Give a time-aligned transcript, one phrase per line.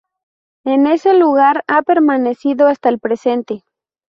[0.65, 3.63] En ese lugar ha permanecido hasta el presente.